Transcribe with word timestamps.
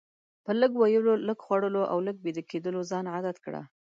په 0.45 0.51
لږ 0.59 0.71
ویلو، 0.77 1.13
لږ 1.27 1.39
خوړلو 1.45 1.81
او 1.91 1.97
لږ 2.07 2.17
ویده 2.21 2.43
کیدلو 2.51 2.79
ځان 2.91 3.05
عادت 3.15 3.37
کړه. 3.45 3.61